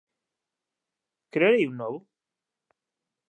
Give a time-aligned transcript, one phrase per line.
[1.33, 1.99] Crearei un novo.